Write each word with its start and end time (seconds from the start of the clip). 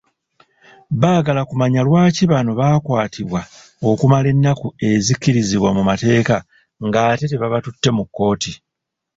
Baagala 1.01 1.41
kumanya 1.49 1.81
lwaki 1.87 2.23
bano 2.31 2.51
baakwatibwa 2.59 3.41
okumala 3.89 4.27
ennaku 4.33 4.67
ezikkirizibwa 4.89 5.69
mu 5.77 5.83
mateeka 5.89 6.35
ng'ate 6.85 7.25
tebabatutte 7.27 7.89
mu 7.97 8.03
kkooti. 8.05 8.51